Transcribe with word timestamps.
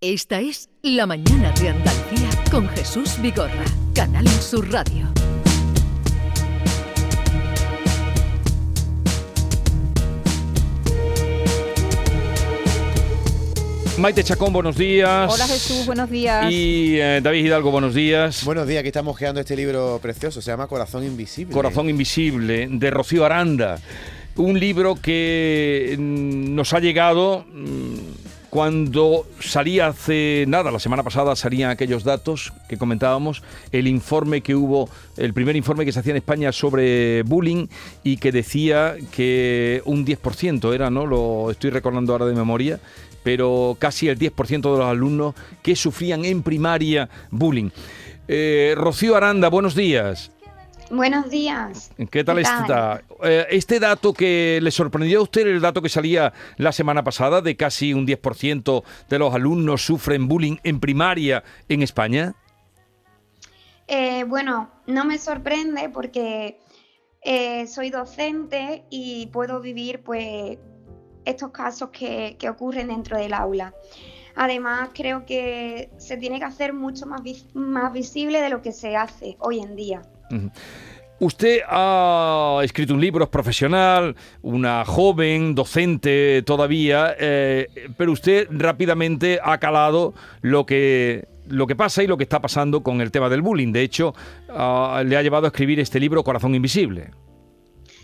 Esta 0.00 0.38
es 0.40 0.68
La 0.80 1.06
Mañana 1.06 1.50
de 1.60 1.70
Andalucía 1.70 2.30
con 2.52 2.68
Jesús 2.68 3.20
Vigorra, 3.20 3.64
Canal 3.96 4.28
Sur 4.28 4.70
Radio. 4.70 5.08
Maite 13.98 14.22
Chacón, 14.22 14.52
buenos 14.52 14.76
días. 14.76 15.34
Hola 15.34 15.48
Jesús, 15.48 15.84
buenos 15.84 16.08
días. 16.08 16.48
Y 16.48 17.00
eh, 17.00 17.20
David 17.20 17.46
Hidalgo, 17.46 17.72
buenos 17.72 17.92
días. 17.92 18.44
Buenos 18.44 18.68
días, 18.68 18.78
aquí 18.78 18.88
estamos 18.90 19.18
creando 19.18 19.40
este 19.40 19.56
libro 19.56 19.98
precioso, 20.00 20.40
se 20.40 20.52
llama 20.52 20.68
Corazón 20.68 21.02
Invisible. 21.02 21.52
Corazón 21.52 21.90
Invisible, 21.90 22.68
de 22.70 22.90
Rocío 22.92 23.24
Aranda. 23.24 23.80
Un 24.36 24.60
libro 24.60 24.94
que 24.94 25.96
mm, 25.98 26.54
nos 26.54 26.72
ha 26.72 26.78
llegado 26.78 27.44
mm, 27.52 28.17
cuando 28.50 29.26
salía 29.40 29.88
hace 29.88 30.44
nada, 30.48 30.70
la 30.70 30.78
semana 30.78 31.02
pasada 31.02 31.36
salían 31.36 31.70
aquellos 31.70 32.04
datos 32.04 32.52
que 32.68 32.78
comentábamos, 32.78 33.42
el 33.72 33.86
informe 33.86 34.40
que 34.40 34.54
hubo, 34.54 34.88
el 35.16 35.34
primer 35.34 35.56
informe 35.56 35.84
que 35.84 35.92
se 35.92 36.00
hacía 36.00 36.12
en 36.12 36.18
España 36.18 36.50
sobre 36.52 37.22
bullying 37.24 37.66
y 38.02 38.16
que 38.16 38.32
decía 38.32 38.96
que 39.12 39.82
un 39.84 40.06
10% 40.06 40.74
era, 40.74 40.90
¿no? 40.90 41.04
Lo 41.04 41.50
estoy 41.50 41.70
recordando 41.70 42.12
ahora 42.12 42.26
de 42.26 42.34
memoria, 42.34 42.80
pero 43.22 43.76
casi 43.78 44.08
el 44.08 44.18
10% 44.18 44.72
de 44.72 44.78
los 44.78 44.86
alumnos 44.86 45.34
que 45.62 45.76
sufrían 45.76 46.24
en 46.24 46.42
primaria 46.42 47.08
bullying. 47.30 47.70
Eh, 48.28 48.74
Rocío 48.76 49.16
Aranda, 49.16 49.48
buenos 49.48 49.74
días. 49.74 50.30
Buenos 50.90 51.28
días. 51.30 51.90
¿Qué 52.10 52.24
tal, 52.24 52.38
está? 52.38 53.02
Eh, 53.22 53.46
este 53.50 53.78
dato 53.78 54.14
que 54.14 54.58
le 54.62 54.70
sorprendió 54.70 55.20
a 55.20 55.22
usted, 55.22 55.46
el 55.46 55.60
dato 55.60 55.82
que 55.82 55.88
salía 55.88 56.32
la 56.56 56.72
semana 56.72 57.04
pasada, 57.04 57.42
de 57.42 57.56
casi 57.56 57.92
un 57.92 58.06
10% 58.06 58.82
de 59.08 59.18
los 59.18 59.34
alumnos 59.34 59.82
sufren 59.84 60.28
bullying 60.28 60.56
en 60.64 60.80
primaria 60.80 61.44
en 61.68 61.82
España. 61.82 62.34
Eh, 63.86 64.24
bueno, 64.24 64.70
no 64.86 65.04
me 65.04 65.18
sorprende 65.18 65.90
porque 65.90 66.60
soy 67.66 67.90
docente 67.90 68.84
y 68.88 69.26
puedo 69.26 69.60
vivir 69.60 70.02
pues 70.02 70.56
estos 71.28 71.50
casos 71.50 71.90
que, 71.90 72.36
ocurren 72.48 72.88
dentro 72.88 73.18
del 73.18 73.34
aula. 73.34 73.74
Además, 74.34 74.90
creo 74.94 75.26
que 75.26 75.90
se 75.98 76.16
tiene 76.16 76.38
que 76.38 76.44
hacer 76.46 76.72
mucho 76.72 77.06
más, 77.06 77.22
más 77.54 77.92
visible 77.92 78.40
de 78.40 78.48
lo 78.48 78.62
que 78.62 78.72
se 78.72 78.96
hace 78.96 79.36
hoy 79.40 79.58
en 79.58 79.76
día. 79.76 80.02
Usted 81.20 81.62
ha 81.66 82.60
escrito 82.62 82.94
un 82.94 83.00
libro, 83.00 83.24
es 83.24 83.30
profesional, 83.30 84.14
una 84.40 84.84
joven, 84.84 85.54
docente 85.54 86.42
todavía, 86.42 87.16
eh, 87.18 87.66
pero 87.96 88.12
usted 88.12 88.46
rápidamente 88.50 89.40
ha 89.42 89.58
calado 89.58 90.14
lo 90.42 90.64
que, 90.64 91.26
lo 91.48 91.66
que 91.66 91.74
pasa 91.74 92.04
y 92.04 92.06
lo 92.06 92.16
que 92.16 92.22
está 92.22 92.40
pasando 92.40 92.84
con 92.84 93.00
el 93.00 93.10
tema 93.10 93.28
del 93.28 93.42
bullying. 93.42 93.72
De 93.72 93.82
hecho, 93.82 94.14
ah, 94.48 95.02
le 95.04 95.16
ha 95.16 95.22
llevado 95.22 95.46
a 95.46 95.48
escribir 95.48 95.80
este 95.80 95.98
libro, 95.98 96.22
Corazón 96.22 96.54
Invisible. 96.54 97.10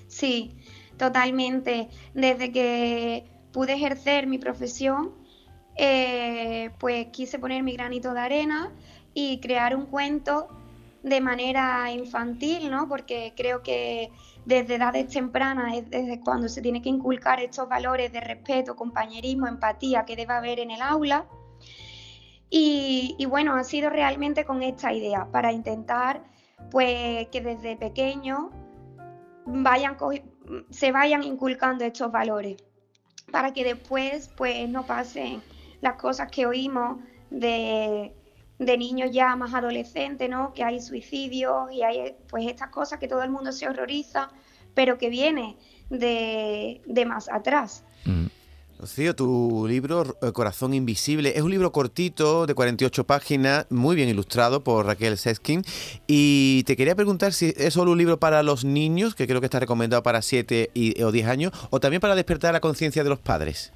Sí, 0.08 0.56
totalmente. 0.96 1.88
Desde 2.14 2.50
que 2.50 3.26
pude 3.52 3.74
ejercer 3.74 4.26
mi 4.26 4.38
profesión, 4.38 5.12
eh, 5.76 6.70
pues 6.80 7.06
quise 7.12 7.38
poner 7.38 7.62
mi 7.62 7.74
granito 7.74 8.12
de 8.12 8.20
arena 8.20 8.72
y 9.14 9.38
crear 9.38 9.76
un 9.76 9.86
cuento 9.86 10.48
de 11.04 11.20
manera 11.20 11.90
infantil, 11.92 12.70
¿no? 12.70 12.88
Porque 12.88 13.34
creo 13.36 13.62
que 13.62 14.10
desde 14.46 14.76
edades 14.76 15.08
tempranas 15.08 15.76
es 15.76 15.90
desde 15.90 16.18
cuando 16.20 16.48
se 16.48 16.62
tiene 16.62 16.80
que 16.80 16.88
inculcar 16.88 17.40
estos 17.40 17.68
valores 17.68 18.10
de 18.10 18.20
respeto, 18.22 18.74
compañerismo, 18.74 19.46
empatía 19.46 20.06
que 20.06 20.16
debe 20.16 20.32
haber 20.32 20.60
en 20.60 20.70
el 20.70 20.80
aula. 20.80 21.26
Y, 22.48 23.26
bueno, 23.28 23.54
ha 23.56 23.64
sido 23.64 23.90
realmente 23.90 24.44
con 24.44 24.62
esta 24.62 24.92
idea, 24.92 25.26
para 25.30 25.52
intentar 25.52 26.22
pues 26.70 27.26
que 27.28 27.40
desde 27.40 27.76
pequeños 27.76 28.44
se 30.70 30.92
vayan 30.92 31.22
inculcando 31.22 31.84
estos 31.84 32.10
valores 32.12 32.56
para 33.30 33.52
que 33.52 33.64
después 33.64 34.30
pues 34.36 34.68
no 34.68 34.86
pasen 34.86 35.42
las 35.80 35.96
cosas 35.96 36.30
que 36.30 36.46
oímos 36.46 36.98
de, 37.30 38.14
niños 38.58 39.10
ya 39.12 39.36
más 39.36 39.54
adolescentes, 39.54 40.28
¿no? 40.28 40.52
Que 40.52 40.64
hay 40.64 40.80
suicidios 40.80 41.72
y 41.72 41.82
hay 41.82 42.14
pues 42.28 42.46
estas 42.46 42.70
cosas 42.70 42.98
que 42.98 43.08
todo 43.08 43.22
el 43.22 43.30
mundo 43.30 43.52
se 43.52 43.68
horroriza, 43.68 44.30
pero 44.74 44.98
que 44.98 45.10
viene 45.10 45.56
de, 45.90 47.04
más 47.06 47.28
atrás. 47.28 47.84
Mm. 48.04 48.26
Rocío, 48.78 49.14
tu 49.14 49.66
libro 49.68 50.16
eh, 50.20 50.32
Corazón 50.32 50.74
Invisible 50.74 51.32
es 51.36 51.42
un 51.42 51.50
libro 51.50 51.70
cortito 51.70 52.44
de 52.44 52.54
48 52.54 53.04
páginas, 53.04 53.66
muy 53.70 53.94
bien 53.94 54.08
ilustrado 54.08 54.64
por 54.64 54.84
Raquel 54.84 55.16
Seskin. 55.16 55.62
Y 56.06 56.64
te 56.64 56.76
quería 56.76 56.96
preguntar 56.96 57.32
si 57.32 57.54
es 57.56 57.72
solo 57.72 57.92
un 57.92 57.98
libro 57.98 58.18
para 58.18 58.42
los 58.42 58.64
niños, 58.64 59.14
que 59.14 59.26
creo 59.26 59.40
que 59.40 59.46
está 59.46 59.60
recomendado 59.60 60.02
para 60.02 60.22
7 60.22 60.70
o 61.02 61.12
10 61.12 61.26
años, 61.28 61.52
o 61.70 61.80
también 61.80 62.00
para 62.00 62.16
despertar 62.16 62.52
la 62.52 62.60
conciencia 62.60 63.04
de 63.04 63.10
los 63.10 63.20
padres. 63.20 63.72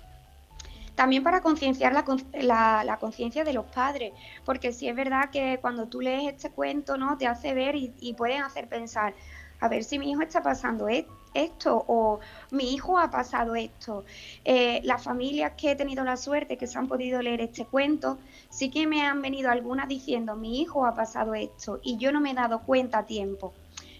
También 0.98 1.22
para 1.22 1.42
concienciar 1.42 1.92
la, 1.92 2.96
conciencia 2.98 3.44
de 3.44 3.52
los 3.52 3.66
padres, 3.66 4.14
porque 4.44 4.72
sí 4.72 4.88
es 4.88 4.96
verdad 4.96 5.30
que 5.30 5.60
cuando 5.60 5.86
tú 5.86 6.00
lees 6.00 6.34
este 6.34 6.50
cuento, 6.50 6.96
¿no? 6.96 7.16
Te 7.16 7.28
hace 7.28 7.54
ver 7.54 7.76
y, 7.76 7.94
y 8.00 8.14
pueden 8.14 8.42
hacer 8.42 8.68
pensar, 8.68 9.14
a 9.60 9.68
ver 9.68 9.84
si 9.84 9.96
mi 10.00 10.10
hijo 10.10 10.22
está 10.22 10.42
pasando 10.42 10.88
esto 10.88 11.84
o 11.86 12.18
mi 12.50 12.74
hijo 12.74 12.98
ha 12.98 13.12
pasado 13.12 13.54
esto. 13.54 14.04
Eh, 14.44 14.80
las 14.82 15.04
familias 15.04 15.52
que 15.56 15.70
he 15.70 15.76
tenido 15.76 16.02
la 16.02 16.16
suerte 16.16 16.56
que 16.58 16.66
se 16.66 16.76
han 16.76 16.88
podido 16.88 17.22
leer 17.22 17.42
este 17.42 17.64
cuento, 17.64 18.18
sí 18.50 18.68
que 18.68 18.88
me 18.88 19.02
han 19.02 19.22
venido 19.22 19.52
algunas 19.52 19.86
diciendo 19.86 20.34
mi 20.34 20.60
hijo 20.60 20.84
ha 20.84 20.96
pasado 20.96 21.32
esto 21.34 21.78
y 21.84 21.96
yo 21.98 22.10
no 22.10 22.20
me 22.20 22.32
he 22.32 22.34
dado 22.34 22.62
cuenta 22.64 22.98
a 22.98 23.06
tiempo. 23.06 23.54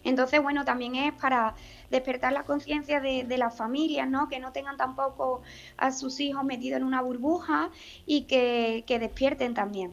Entonces, 0.08 0.42
bueno, 0.42 0.64
también 0.64 0.94
es 0.94 1.12
para 1.12 1.54
despertar 1.90 2.32
la 2.32 2.44
conciencia 2.44 3.00
de, 3.00 3.26
las 3.38 3.54
familias, 3.54 4.08
¿no? 4.08 4.28
Que 4.28 4.40
no 4.40 4.52
tengan 4.52 4.76
tampoco 4.76 5.42
a 5.76 5.92
sus 5.92 6.18
hijos 6.20 6.44
metidos 6.44 6.78
en 6.78 6.84
una 6.84 7.02
burbuja 7.02 7.70
y 8.06 8.22
que, 8.22 8.84
despierten 8.88 9.54
también. 9.54 9.92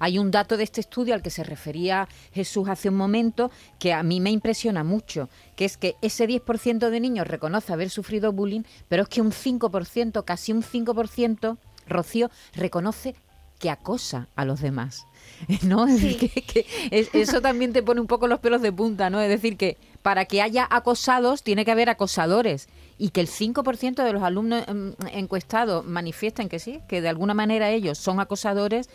Hay 0.00 0.18
un 0.18 0.30
dato 0.30 0.56
de 0.56 0.64
este 0.64 0.80
estudio 0.80 1.14
al 1.14 1.22
que 1.22 1.30
se 1.30 1.44
refería 1.44 2.08
Jesús 2.32 2.68
hace 2.68 2.88
un 2.88 2.96
momento 2.96 3.50
que 3.78 3.92
a 3.92 4.02
mí 4.02 4.20
me 4.20 4.30
impresiona 4.30 4.82
mucho, 4.82 5.28
que 5.54 5.66
es 5.66 5.76
que 5.76 5.96
ese 6.00 6.26
10% 6.26 6.88
de 6.88 7.00
niños 7.00 7.26
reconoce 7.26 7.72
haber 7.72 7.90
sufrido 7.90 8.32
bullying, 8.32 8.62
pero 8.88 9.02
es 9.02 9.08
que 9.08 9.20
un 9.20 9.32
5%, 9.32 10.24
casi 10.24 10.52
un 10.52 10.62
5%, 10.62 11.58
Rocío, 11.88 12.30
reconoce 12.54 13.14
que 13.58 13.70
acosa 13.70 14.28
a 14.36 14.44
los 14.44 14.60
demás. 14.60 15.06
¿no? 15.62 15.86
que, 15.86 16.66
eso 17.12 17.40
también 17.40 17.72
te 17.72 17.82
pone 17.82 18.00
un 18.00 18.06
poco 18.06 18.26
los 18.26 18.40
pelos 18.40 18.62
de 18.62 18.72
punta, 18.72 19.10
¿no? 19.10 19.20
Es 19.20 19.28
decir, 19.28 19.56
que 19.56 19.76
para 20.02 20.24
que 20.24 20.42
haya 20.42 20.66
acosados 20.70 21.42
tiene 21.42 21.64
que 21.64 21.72
haber 21.72 21.90
acosadores 21.90 22.68
y 22.98 23.10
que 23.10 23.20
el 23.20 23.28
5% 23.28 24.02
de 24.02 24.12
los 24.12 24.22
alumnos 24.22 24.64
em, 24.68 24.94
encuestados 25.12 25.84
manifiesten 25.84 26.48
que 26.48 26.58
sí, 26.58 26.80
que 26.88 27.00
de 27.00 27.08
alguna 27.08 27.34
manera 27.34 27.70
ellos 27.70 27.98
son 27.98 28.20
acosadores, 28.20 28.88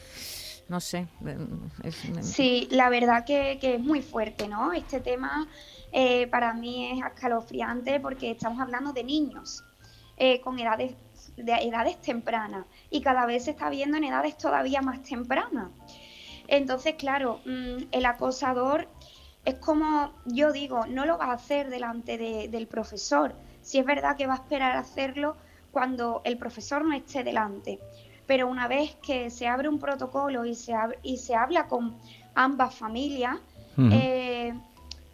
no 0.68 0.80
sé. 0.80 1.08
Em, 1.26 2.22
sí, 2.22 2.68
la 2.72 2.90
verdad 2.90 3.26
que, 3.26 3.60
es 3.62 3.80
muy 3.80 4.02
fuerte, 4.02 4.48
¿no? 4.48 4.74
Este 4.74 5.00
tema 5.00 5.48
eh, 5.92 6.28
para 6.28 6.54
mí 6.54 6.92
es 6.92 7.06
escalofriante 7.06 8.00
porque 8.00 8.32
estamos 8.32 8.60
hablando 8.60 8.94
de 8.94 9.04
niños 9.04 9.64
eh, 10.18 10.40
con 10.42 10.60
edades 10.60 10.94
de 11.44 11.54
edades 11.54 12.00
tempranas 12.02 12.66
y 12.90 13.02
cada 13.02 13.26
vez 13.26 13.46
se 13.46 13.52
está 13.52 13.70
viendo 13.70 13.98
en 13.98 14.06
edades 14.06 14.38
todavía 14.38 14.82
más 14.82 15.02
tempranas. 15.04 15.70
Entonces, 16.48 16.96
claro, 16.96 17.40
mm, 17.46 17.84
el 17.92 18.06
acosador 18.06 18.88
es 19.46 19.56
como 19.56 20.14
yo 20.26 20.52
digo, 20.52 20.86
no 20.86 21.06
lo 21.06 21.18
va 21.18 21.26
a 21.26 21.34
hacer 21.34 21.70
delante 21.70 22.18
del 22.18 22.68
profesor. 22.68 23.34
Si 23.62 23.80
es 23.80 23.86
verdad 23.86 24.16
que 24.18 24.28
va 24.28 24.34
a 24.34 24.38
esperar 24.38 24.76
a 24.76 24.80
hacerlo 24.80 25.36
cuando 25.72 26.22
el 26.26 26.38
profesor 26.38 26.86
no 26.86 26.94
esté 26.94 27.24
delante. 27.24 27.80
Pero 28.28 28.48
una 28.48 28.68
vez 28.68 28.96
que 29.02 29.30
se 29.30 29.48
abre 29.48 29.68
un 29.68 29.80
protocolo 29.80 30.46
y 30.46 30.56
se, 30.56 30.74
y 31.02 31.18
se 31.18 31.36
habla 31.36 31.68
con 31.68 31.98
ambas 32.36 32.76
familias, 32.76 33.38
eh, 33.78 34.54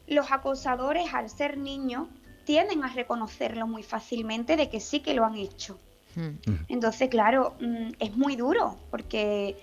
los 0.08 0.32
acosadores, 0.32 1.14
al 1.14 1.30
ser 1.30 1.58
niños, 1.58 2.08
tienden 2.44 2.84
a 2.84 2.88
reconocerlo 2.88 3.68
muy 3.68 3.84
fácilmente 3.84 4.56
de 4.56 4.70
que 4.70 4.80
sí 4.80 5.00
que 5.00 5.14
lo 5.14 5.26
han 5.26 5.36
hecho. 5.36 5.80
Entonces, 6.68 7.10
claro, 7.10 7.56
mm, 7.60 7.92
es 8.00 8.16
muy 8.16 8.36
duro 8.36 8.78
porque 8.90 9.56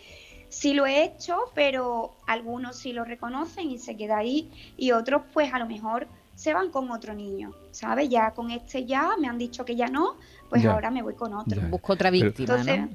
sí 0.49 0.73
lo 0.73 0.87
he 0.87 1.05
hecho, 1.05 1.37
pero 1.55 2.15
algunos 2.27 2.77
sí 2.77 2.93
lo 2.93 3.05
reconocen 3.05 3.71
y 3.71 3.79
se 3.79 3.97
queda 3.97 4.19
ahí 4.19 4.51
y 4.77 4.93
otros 4.93 5.23
pues 5.33 5.53
a 5.53 5.59
lo 5.59 5.67
mejor 5.67 6.07
se 6.35 6.53
van 6.53 6.71
con 6.71 6.91
otro 6.91 7.15
niño, 7.15 7.53
¿sabes? 7.71 8.09
Ya 8.09 8.33
con 8.33 8.51
este 8.51 8.85
ya 8.85 9.11
me 9.21 9.29
han 9.29 9.39
dicho 9.39 9.65
que 9.65 9.77
ya 9.77 9.89
no, 9.89 10.17
pues 10.49 10.65
ahora 10.65 10.91
me 10.91 11.03
voy 11.03 11.15
con 11.15 11.35
otro. 11.35 11.61
Busco 11.69 11.93
otra 11.93 12.11
víctima, 12.11 12.63
¿no? 12.63 12.89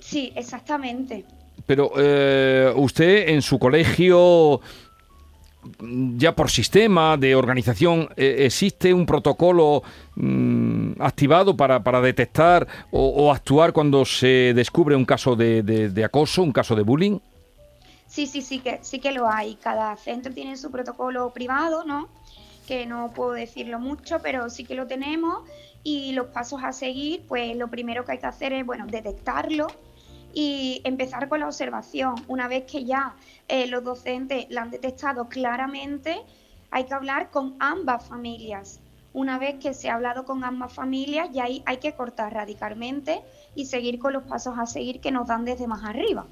sí, 0.00 0.32
exactamente. 0.34 1.24
Pero 1.66 1.92
eh, 1.96 2.72
usted 2.76 3.28
en 3.28 3.42
su 3.42 3.58
colegio 3.58 4.60
ya 6.16 6.34
por 6.34 6.50
sistema 6.50 7.16
de 7.16 7.34
organización, 7.34 8.08
eh, 8.16 8.36
¿existe 8.40 8.92
un 8.92 9.06
protocolo 9.06 9.82
mm, 10.16 11.00
activado 11.00 11.56
para, 11.56 11.82
para 11.82 12.00
detectar 12.00 12.66
o, 12.90 13.32
actuar 13.32 13.72
cuando 13.72 14.04
se 14.04 14.52
descubre 14.54 14.96
un 14.96 15.04
caso 15.04 15.36
de, 15.36 15.62
de, 15.62 16.04
acoso, 16.04 16.42
un 16.42 16.52
caso 16.52 16.74
de 16.76 16.82
bullying? 16.82 17.18
Sí, 18.06 18.26
sí, 18.26 18.42
sí 18.42 18.60
que, 18.60 18.78
sí 18.82 19.00
que 19.00 19.12
lo 19.12 19.28
hay. 19.28 19.56
Cada 19.56 19.96
centro 19.96 20.32
tiene 20.32 20.56
su 20.56 20.70
protocolo 20.70 21.30
privado, 21.30 21.84
¿no? 21.84 22.08
Que 22.66 22.86
no 22.86 23.12
puedo 23.14 23.32
decirlo 23.32 23.78
mucho, 23.78 24.18
pero 24.22 24.50
sí 24.50 24.64
que 24.64 24.74
lo 24.74 24.86
tenemos. 24.86 25.42
Y 25.82 26.12
los 26.12 26.26
pasos 26.28 26.62
a 26.62 26.72
seguir, 26.72 27.22
pues 27.28 27.56
lo 27.56 27.68
primero 27.68 28.04
que 28.04 28.12
hay 28.12 28.18
que 28.18 28.26
hacer 28.26 28.52
es, 28.52 28.64
bueno, 28.64 28.86
detectarlo 28.86 29.66
y 30.34 30.80
empezar 30.84 31.28
con 31.28 31.40
la 31.40 31.46
observación. 31.46 32.16
Una 32.26 32.48
vez 32.48 32.64
que 32.64 32.84
ya 32.84 33.14
eh, 33.48 33.66
los 33.68 33.84
docentes 33.84 34.46
la 34.50 34.62
han 34.62 34.70
detectado 34.70 35.28
claramente, 35.28 36.20
hay 36.70 36.84
que 36.84 36.94
hablar 36.94 37.30
con 37.30 37.54
ambas 37.60 38.04
familias. 38.04 38.80
Una 39.12 39.38
vez 39.38 39.56
que 39.60 39.74
se 39.74 39.88
ha 39.88 39.94
hablado 39.94 40.24
con 40.24 40.42
ambas 40.42 40.72
familias, 40.72 41.28
ya 41.32 41.44
hay, 41.44 41.62
hay 41.66 41.76
que 41.76 41.92
cortar 41.92 42.34
radicalmente 42.34 43.22
y 43.54 43.66
seguir 43.66 44.00
con 44.00 44.12
los 44.12 44.24
pasos 44.24 44.58
a 44.58 44.66
seguir 44.66 45.00
que 45.00 45.12
nos 45.12 45.28
dan 45.28 45.44
desde 45.44 45.68
más 45.68 45.84
arriba. 45.84 46.26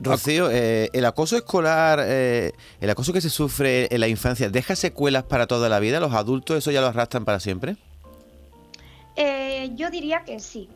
Rocío, 0.00 0.50
eh, 0.50 0.90
el 0.92 1.04
acoso 1.04 1.36
escolar, 1.36 2.00
eh, 2.02 2.52
el 2.80 2.90
acoso 2.90 3.12
que 3.12 3.20
se 3.20 3.30
sufre 3.30 3.92
en 3.94 4.00
la 4.00 4.08
infancia, 4.08 4.50
¿deja 4.50 4.74
secuelas 4.74 5.22
para 5.22 5.46
toda 5.46 5.68
la 5.68 5.78
vida? 5.78 6.00
¿Los 6.00 6.14
adultos 6.14 6.58
eso 6.58 6.72
ya 6.72 6.80
lo 6.80 6.88
arrastran 6.88 7.24
para 7.24 7.38
siempre? 7.40 7.76
yo 9.74 9.90
diría 9.90 10.22
que 10.24 10.38
sí 10.38 10.68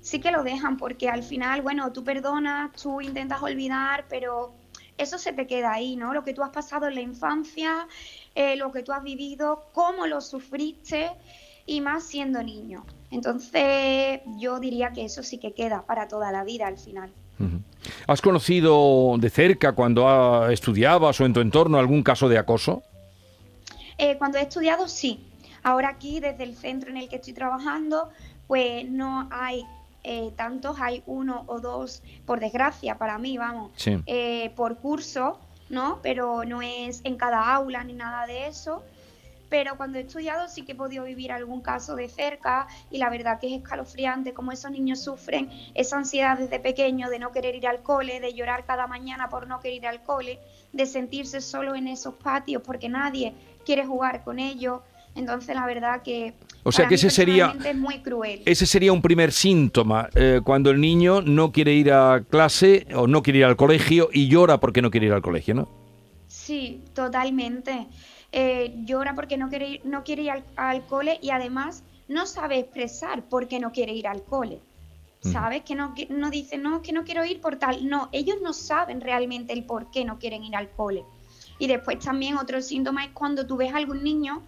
sí 0.00 0.20
que 0.20 0.30
lo 0.30 0.42
dejan 0.42 0.76
porque 0.76 1.08
al 1.08 1.22
final, 1.22 1.62
bueno, 1.62 1.92
tú 1.92 2.04
perdonas, 2.04 2.72
tú 2.72 3.00
intentas 3.00 3.42
olvidar, 3.42 4.06
pero 4.08 4.52
eso 4.98 5.18
se 5.18 5.32
te 5.32 5.46
queda 5.46 5.72
ahí, 5.72 5.96
¿no? 5.96 6.12
Lo 6.12 6.24
que 6.24 6.34
tú 6.34 6.42
has 6.42 6.50
pasado 6.50 6.88
en 6.88 6.94
la 6.94 7.00
infancia, 7.00 7.88
eh, 8.34 8.56
lo 8.56 8.70
que 8.72 8.82
tú 8.82 8.92
has 8.92 9.02
vivido, 9.02 9.66
cómo 9.72 10.06
lo 10.06 10.20
sufriste 10.20 11.10
y 11.66 11.80
más 11.80 12.04
siendo 12.04 12.42
niño. 12.42 12.84
Entonces 13.10 14.20
yo 14.38 14.60
diría 14.60 14.92
que 14.92 15.04
eso 15.04 15.22
sí 15.22 15.38
que 15.38 15.52
queda 15.52 15.82
para 15.86 16.08
toda 16.08 16.30
la 16.32 16.44
vida 16.44 16.66
al 16.66 16.78
final. 16.78 17.12
¿Has 18.06 18.20
conocido 18.20 19.16
de 19.18 19.30
cerca 19.30 19.72
cuando 19.72 20.48
estudiabas 20.50 21.18
o 21.20 21.24
en 21.24 21.32
tu 21.32 21.40
entorno 21.40 21.78
algún 21.78 22.02
caso 22.02 22.28
de 22.28 22.36
acoso? 22.36 22.82
Eh, 23.96 24.16
cuando 24.18 24.38
he 24.38 24.42
estudiado 24.42 24.88
sí. 24.88 25.26
Ahora 25.62 25.88
aquí, 25.90 26.20
desde 26.20 26.44
el 26.44 26.54
centro 26.54 26.90
en 26.90 26.98
el 26.98 27.08
que 27.08 27.16
estoy 27.16 27.32
trabajando, 27.32 28.10
pues 28.46 28.88
no 28.88 29.28
hay 29.30 29.64
eh, 30.02 30.32
tantos, 30.36 30.78
hay 30.80 31.02
uno 31.06 31.44
o 31.46 31.60
dos, 31.60 32.02
por 32.26 32.40
desgracia, 32.40 32.96
para 32.96 33.18
mí, 33.18 33.36
vamos, 33.36 33.72
eh, 34.06 34.50
por 34.56 34.78
curso, 34.78 35.38
¿no? 35.68 36.00
Pero 36.02 36.44
no 36.44 36.62
es 36.62 37.00
en 37.04 37.16
cada 37.16 37.54
aula 37.54 37.84
ni 37.84 37.92
nada 37.92 38.26
de 38.26 38.46
eso. 38.46 38.82
Pero 39.50 39.76
cuando 39.76 39.98
he 39.98 40.02
estudiado 40.02 40.48
sí 40.48 40.62
que 40.62 40.72
he 40.72 40.74
podido 40.76 41.04
vivir 41.04 41.32
algún 41.32 41.60
caso 41.60 41.96
de 41.96 42.08
cerca 42.08 42.68
y 42.88 42.98
la 42.98 43.10
verdad 43.10 43.40
que 43.40 43.48
es 43.48 43.60
escalofriante 43.60 44.32
cómo 44.32 44.52
esos 44.52 44.70
niños 44.70 45.02
sufren 45.02 45.50
esa 45.74 45.96
ansiedad 45.96 46.38
desde 46.38 46.60
pequeño 46.60 47.10
de 47.10 47.18
no 47.18 47.32
querer 47.32 47.56
ir 47.56 47.66
al 47.66 47.82
cole, 47.82 48.20
de 48.20 48.32
llorar 48.32 48.64
cada 48.64 48.86
mañana 48.86 49.28
por 49.28 49.48
no 49.48 49.58
querer 49.58 49.78
ir 49.78 49.86
al 49.88 50.02
cole, 50.04 50.38
de 50.72 50.86
sentirse 50.86 51.40
solo 51.40 51.74
en 51.74 51.88
esos 51.88 52.14
patios 52.14 52.62
porque 52.64 52.88
nadie 52.88 53.34
quiere 53.66 53.84
jugar 53.84 54.22
con 54.22 54.38
ellos. 54.38 54.82
Entonces 55.16 55.56
la 55.56 55.66
verdad 55.66 56.02
que 56.02 56.34
o 56.62 56.72
sea 56.72 56.86
que 56.86 56.96
ese 56.96 57.10
sería, 57.10 57.54
muy 57.74 58.00
cruel. 58.00 58.42
ese 58.44 58.66
sería 58.66 58.92
un 58.92 59.00
primer 59.00 59.32
síntoma, 59.32 60.08
eh, 60.14 60.40
cuando 60.44 60.70
el 60.70 60.80
niño 60.80 61.22
no 61.22 61.52
quiere 61.52 61.72
ir 61.72 61.92
a 61.92 62.22
clase 62.28 62.86
o 62.94 63.06
no 63.06 63.22
quiere 63.22 63.40
ir 63.40 63.44
al 63.46 63.56
colegio 63.56 64.10
y 64.12 64.28
llora 64.28 64.60
porque 64.60 64.82
no 64.82 64.90
quiere 64.90 65.06
ir 65.06 65.12
al 65.12 65.22
colegio, 65.22 65.54
¿no? 65.54 65.68
Sí, 66.28 66.82
totalmente. 66.94 67.86
Eh, 68.32 68.74
llora 68.84 69.14
porque 69.14 69.36
no 69.36 69.48
quiere 69.48 69.68
ir, 69.68 69.80
no 69.84 70.04
quiere 70.04 70.22
ir 70.22 70.32
al, 70.56 70.86
cole 70.86 71.18
y 71.22 71.30
además 71.30 71.82
no 72.08 72.26
sabe 72.26 72.58
expresar 72.58 73.22
por 73.24 73.48
qué 73.48 73.58
no 73.58 73.72
quiere 73.72 73.92
ir 73.92 74.06
al 74.06 74.22
cole. 74.22 74.60
¿Sabes? 75.22 75.62
Que 75.64 75.74
no, 75.74 75.94
no 76.08 76.30
dice, 76.30 76.56
no, 76.56 76.80
que 76.80 76.92
no 76.92 77.04
quiero 77.04 77.26
ir 77.26 77.42
por 77.42 77.56
tal. 77.56 77.86
No, 77.86 78.08
ellos 78.10 78.36
no 78.42 78.54
saben 78.54 79.02
realmente 79.02 79.52
el 79.52 79.64
por 79.64 79.90
qué 79.90 80.02
no 80.02 80.18
quieren 80.18 80.44
ir 80.44 80.56
al 80.56 80.70
cole. 80.70 81.04
Y 81.58 81.66
después 81.66 81.98
también 81.98 82.38
otro 82.38 82.62
síntoma 82.62 83.04
es 83.04 83.10
cuando 83.10 83.46
tú 83.46 83.58
ves 83.58 83.74
a 83.74 83.76
algún 83.76 84.02
niño 84.02 84.42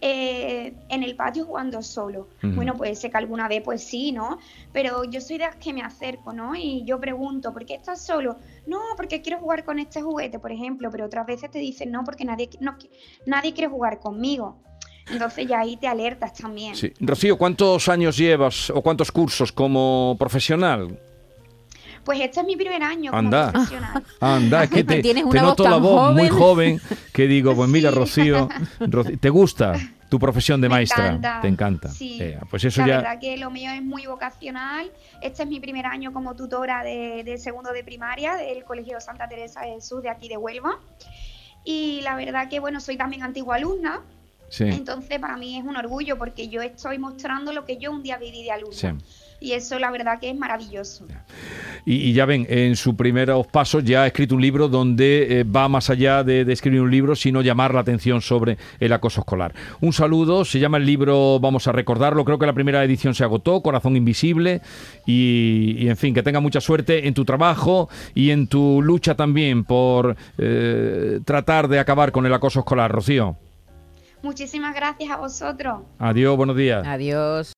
eh, 0.00 0.74
en 0.88 1.02
el 1.02 1.16
patio 1.16 1.44
jugando 1.46 1.82
solo. 1.82 2.28
Bueno, 2.42 2.74
puede 2.74 2.94
ser 2.94 3.10
que 3.10 3.16
alguna 3.16 3.48
vez 3.48 3.62
pues 3.62 3.82
sí, 3.82 4.12
¿no? 4.12 4.38
Pero 4.72 5.04
yo 5.04 5.20
soy 5.20 5.38
de 5.38 5.44
las 5.44 5.56
que 5.56 5.72
me 5.72 5.82
acerco, 5.82 6.32
¿no? 6.32 6.54
Y 6.54 6.84
yo 6.84 7.00
pregunto, 7.00 7.52
¿por 7.52 7.64
qué 7.64 7.74
estás 7.74 8.04
solo? 8.04 8.38
No, 8.66 8.78
porque 8.96 9.22
quiero 9.22 9.38
jugar 9.38 9.64
con 9.64 9.78
este 9.78 10.02
juguete, 10.02 10.38
por 10.38 10.52
ejemplo, 10.52 10.90
pero 10.90 11.06
otras 11.06 11.26
veces 11.26 11.50
te 11.50 11.58
dicen, 11.58 11.90
no, 11.90 12.04
porque 12.04 12.24
nadie, 12.24 12.50
no, 12.60 12.76
nadie 13.26 13.52
quiere 13.52 13.68
jugar 13.68 14.00
conmigo. 14.00 14.60
Entonces 15.10 15.46
ya 15.46 15.60
ahí 15.60 15.76
te 15.76 15.86
alertas 15.86 16.32
también. 16.34 16.74
Sí. 16.74 16.92
Rocío, 17.00 17.36
¿cuántos 17.36 17.88
años 17.88 18.16
llevas 18.16 18.70
o 18.70 18.82
cuántos 18.82 19.12
cursos 19.12 19.52
como 19.52 20.16
profesional? 20.18 20.98
Pues 22.04 22.20
este 22.20 22.40
es 22.40 22.46
mi 22.46 22.56
primer 22.56 22.82
año 22.82 23.10
como 23.10 23.30
profesional. 23.30 24.04
Anda, 24.20 24.64
es 24.64 24.70
que 24.70 24.84
te, 24.84 25.02
te 25.02 25.14
noto 25.22 25.64
la 25.64 25.76
voz 25.76 26.14
muy 26.14 26.28
joven 26.28 26.80
que 27.12 27.26
digo, 27.26 27.54
pues 27.54 27.68
mira, 27.68 27.90
Rocío, 27.90 28.48
¿te 29.20 29.30
gusta? 29.30 29.74
tu 30.14 30.20
profesión 30.20 30.60
de 30.60 30.68
maestra. 30.68 31.40
Te 31.42 31.48
encanta. 31.48 31.88
Sí. 31.88 32.18
Eh, 32.20 32.38
pues 32.48 32.62
eso 32.62 32.82
la 32.82 32.98
verdad 32.98 33.18
que 33.18 33.36
lo 33.36 33.50
mío 33.50 33.72
es 33.72 33.82
muy 33.82 34.06
vocacional. 34.06 34.92
Este 35.20 35.42
es 35.42 35.48
mi 35.48 35.58
primer 35.58 35.86
año 35.86 36.12
como 36.12 36.36
tutora 36.36 36.84
de, 36.84 37.36
segundo 37.38 37.72
de 37.72 37.82
primaria 37.82 38.36
del 38.36 38.62
Colegio 38.62 39.00
Santa 39.00 39.28
Teresa 39.28 39.62
de 39.62 39.72
Jesús 39.72 40.04
de 40.04 40.10
aquí 40.10 40.28
de 40.28 40.36
Huelva. 40.36 40.78
Y 41.64 42.00
la 42.02 42.14
verdad 42.14 42.48
que, 42.48 42.60
bueno, 42.60 42.80
soy 42.80 42.96
también 42.96 43.24
antigua 43.24 43.56
alumna. 43.56 44.02
Sí. 44.54 44.62
Entonces, 44.68 45.18
para 45.18 45.36
mí 45.36 45.58
es 45.58 45.64
un 45.64 45.76
orgullo 45.76 46.16
porque 46.16 46.48
yo 46.48 46.62
estoy 46.62 46.96
mostrando 46.96 47.52
lo 47.52 47.64
que 47.64 47.76
yo 47.76 47.90
un 47.90 48.04
día 48.04 48.18
viví 48.18 48.44
de 48.44 48.52
alumna. 48.52 48.98
Y 49.40 49.50
eso, 49.50 49.80
la 49.80 49.90
verdad, 49.90 50.20
que 50.20 50.30
es 50.30 50.36
maravilloso. 50.36 51.08
Y, 51.84 52.12
ya 52.12 52.24
ven, 52.24 52.46
en 52.48 52.76
sus 52.76 52.94
primeros 52.94 53.48
pasos 53.48 53.82
ya 53.82 54.04
ha 54.04 54.06
escrito 54.06 54.36
un 54.36 54.40
libro 54.40 54.68
donde 54.68 55.40
eh, 55.40 55.44
va 55.44 55.68
más 55.68 55.90
allá 55.90 56.22
de, 56.22 56.42
escribir 56.52 56.82
un 56.82 56.90
libro, 56.92 57.16
sino 57.16 57.42
llamar 57.42 57.74
la 57.74 57.80
atención 57.80 58.22
sobre 58.22 58.56
el 58.78 58.92
acoso 58.92 59.22
escolar. 59.22 59.52
Un 59.80 59.92
saludo, 59.92 60.44
se 60.44 60.60
llama 60.60 60.76
el 60.76 60.86
libro, 60.86 61.40
vamos 61.40 61.66
a 61.66 61.72
recordarlo, 61.72 62.24
creo 62.24 62.38
que 62.38 62.46
la 62.46 62.52
primera 62.52 62.84
edición 62.84 63.12
se 63.12 63.24
agotó, 63.24 63.60
Corazón 63.60 63.96
Invisible, 63.96 64.62
y, 65.04 65.88
en 65.88 65.96
fin, 65.96 66.14
que 66.14 66.22
tenga 66.22 66.38
mucha 66.38 66.60
suerte 66.60 67.08
en 67.08 67.12
tu 67.12 67.24
trabajo 67.24 67.88
y 68.14 68.30
en 68.30 68.46
tu 68.46 68.82
lucha 68.82 69.16
también 69.16 69.64
por 69.64 70.16
eh, 70.38 71.18
tratar 71.24 71.66
de 71.66 71.80
acabar 71.80 72.12
con 72.12 72.24
el 72.24 72.32
acoso 72.32 72.60
escolar, 72.60 72.92
Rocío. 72.92 73.36
Muchísimas 74.24 74.74
gracias 74.74 75.10
a 75.10 75.18
vosotros. 75.18 75.82
Adiós, 75.98 76.34
buenos 76.34 76.56
días. 76.56 76.86
Adiós. 76.86 77.52